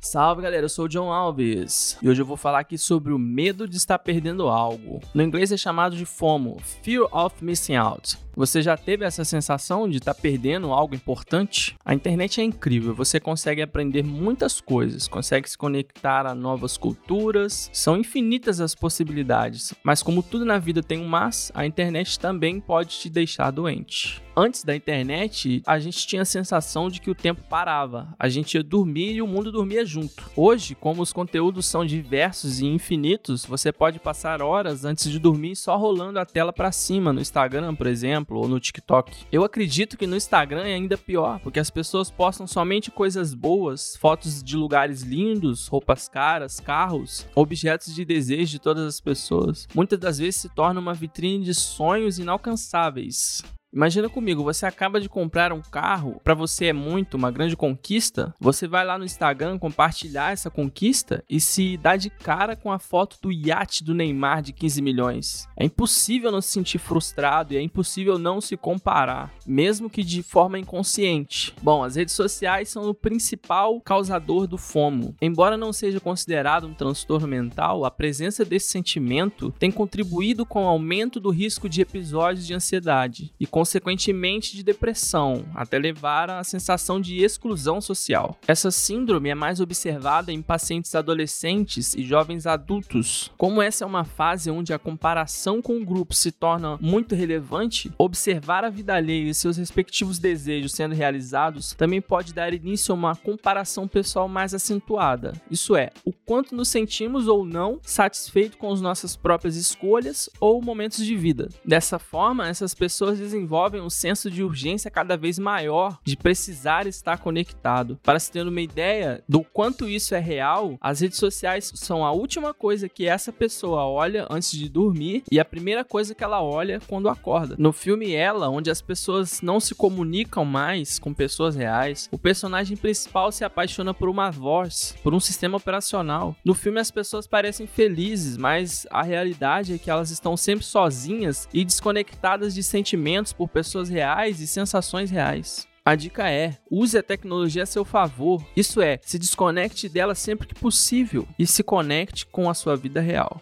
[0.00, 3.18] Salve galera, eu sou o John Alves e hoje eu vou falar aqui sobre o
[3.18, 5.00] medo de estar perdendo algo.
[5.12, 8.16] No inglês é chamado de FOMO, Fear of Missing Out.
[8.38, 11.74] Você já teve essa sensação de estar perdendo algo importante?
[11.84, 17.68] A internet é incrível, você consegue aprender muitas coisas, consegue se conectar a novas culturas,
[17.72, 22.60] são infinitas as possibilidades, mas como tudo na vida tem um mas, a internet também
[22.60, 24.22] pode te deixar doente.
[24.40, 28.54] Antes da internet, a gente tinha a sensação de que o tempo parava, a gente
[28.54, 30.30] ia dormir e o mundo dormia junto.
[30.36, 35.56] Hoje, como os conteúdos são diversos e infinitos, você pode passar horas antes de dormir
[35.56, 39.26] só rolando a tela para cima no Instagram, por exemplo, ou no TikTok.
[39.30, 43.96] Eu acredito que no Instagram é ainda pior, porque as pessoas postam somente coisas boas,
[43.96, 49.66] fotos de lugares lindos, roupas caras, carros, objetos de desejo de todas as pessoas.
[49.74, 53.42] Muitas das vezes se torna uma vitrine de sonhos inalcançáveis.
[53.70, 58.34] Imagina comigo, você acaba de comprar um carro, para você é muito uma grande conquista.
[58.40, 62.78] Você vai lá no Instagram compartilhar essa conquista e se dá de cara com a
[62.78, 65.46] foto do iate do Neymar de 15 milhões.
[65.54, 70.22] É impossível não se sentir frustrado e é impossível não se comparar, mesmo que de
[70.22, 71.54] forma inconsciente.
[71.62, 75.14] Bom, as redes sociais são o principal causador do FOMO.
[75.20, 80.68] Embora não seja considerado um transtorno mental, a presença desse sentimento tem contribuído com o
[80.68, 87.00] aumento do risco de episódios de ansiedade e consequentemente de depressão, até levar à sensação
[87.00, 88.38] de exclusão social.
[88.46, 93.32] Essa síndrome é mais observada em pacientes adolescentes e jovens adultos.
[93.36, 97.90] Como essa é uma fase onde a comparação com o grupo se torna muito relevante,
[97.98, 102.94] observar a vida alheia e seus respectivos desejos sendo realizados também pode dar início a
[102.94, 105.32] uma comparação pessoal mais acentuada.
[105.50, 110.62] Isso é, o quanto nos sentimos ou não satisfeitos com as nossas próprias escolhas ou
[110.62, 111.48] momentos de vida.
[111.64, 116.86] Dessa forma, essas pessoas desenvolvem desenvolvem um senso de urgência cada vez maior de precisar
[116.86, 117.98] estar conectado.
[118.02, 122.12] Para se ter uma ideia do quanto isso é real, as redes sociais são a
[122.12, 126.42] última coisa que essa pessoa olha antes de dormir e a primeira coisa que ela
[126.42, 127.56] olha quando acorda.
[127.58, 132.76] No filme Ela, onde as pessoas não se comunicam mais com pessoas reais, o personagem
[132.76, 136.36] principal se apaixona por uma voz, por um sistema operacional.
[136.44, 141.48] No filme as pessoas parecem felizes, mas a realidade é que elas estão sempre sozinhas
[141.54, 145.68] e desconectadas de sentimentos por pessoas reais e sensações reais.
[145.84, 148.44] A dica é: use a tecnologia a seu favor.
[148.54, 153.00] Isso é, se desconecte dela sempre que possível e se conecte com a sua vida
[153.00, 153.40] real.